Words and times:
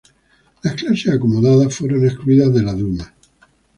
Las 0.63 0.73
clases 0.73 1.13
acomodadas 1.13 1.75
fueron 1.75 2.07
excluidas 2.07 2.51
de 2.55 2.63
la 2.63 2.73
duma. 2.73 3.13